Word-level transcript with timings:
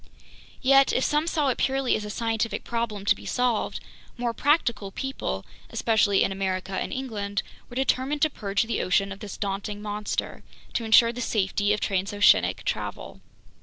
Yet 0.63 0.91
if 0.91 1.03
some 1.03 1.27
saw 1.27 1.49
it 1.49 1.59
purely 1.59 1.95
as 1.95 2.03
a 2.05 2.09
scientific 2.09 2.63
problem 2.63 3.05
to 3.05 3.15
be 3.15 3.27
solved, 3.27 3.79
more 4.17 4.33
practical 4.33 4.89
people, 4.89 5.45
especially 5.69 6.23
in 6.23 6.31
America 6.31 6.71
and 6.71 6.91
England, 6.91 7.43
were 7.69 7.75
determined 7.75 8.23
to 8.23 8.29
purge 8.31 8.63
the 8.63 8.81
ocean 8.81 9.11
of 9.11 9.19
this 9.19 9.37
daunting 9.37 9.79
monster, 9.79 10.41
to 10.73 10.85
insure 10.85 11.13
the 11.13 11.21
safety 11.21 11.71
of 11.71 11.81
transoceanic 11.81 12.63
travel. 12.65 13.21